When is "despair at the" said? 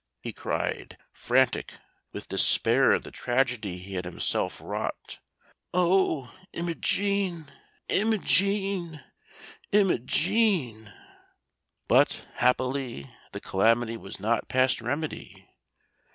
2.27-3.11